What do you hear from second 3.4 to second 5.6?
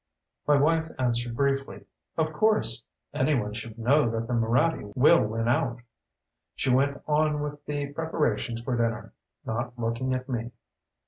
should know that the Moraddy will win